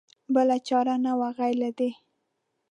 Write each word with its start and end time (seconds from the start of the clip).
بله 0.33 0.57
چاره 0.67 0.95
نه 1.05 1.11
وه 1.19 1.29
غیر 1.37 1.55
له 1.61 1.69
دې. 1.77 1.89